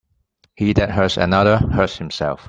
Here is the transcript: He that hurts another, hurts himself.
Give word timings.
He 0.55 0.73
that 0.73 0.89
hurts 0.89 1.15
another, 1.15 1.59
hurts 1.59 1.99
himself. 1.99 2.39